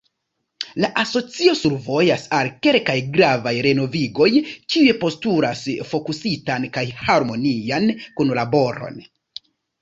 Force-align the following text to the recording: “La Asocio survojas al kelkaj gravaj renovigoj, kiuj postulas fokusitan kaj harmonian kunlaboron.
“La 0.83 0.87
Asocio 0.99 1.51
survojas 1.57 2.23
al 2.37 2.49
kelkaj 2.67 2.95
gravaj 3.17 3.53
renovigoj, 3.65 4.29
kiuj 4.71 4.95
postulas 5.05 5.63
fokusitan 5.91 6.67
kaj 6.79 6.85
harmonian 7.03 7.87
kunlaboron. 8.17 8.99